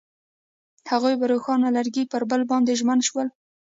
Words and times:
هغوی 0.91 1.13
په 1.19 1.25
روښانه 1.31 1.69
لرګی 1.77 2.03
کې 2.05 2.09
پر 2.11 2.21
بل 2.29 2.41
باندې 2.51 2.77
ژمن 2.79 2.99
شول. 3.07 3.27